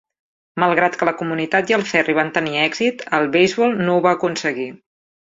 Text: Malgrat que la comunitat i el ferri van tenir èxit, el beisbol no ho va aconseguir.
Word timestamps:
Malgrat 0.61 0.95
que 1.01 1.07
la 1.09 1.13
comunitat 1.17 1.73
i 1.73 1.75
el 1.77 1.83
ferri 1.89 2.15
van 2.19 2.31
tenir 2.37 2.57
èxit, 2.61 3.03
el 3.19 3.27
beisbol 3.35 3.77
no 3.83 3.99
ho 3.99 4.03
va 4.07 4.15
aconseguir. 4.17 4.67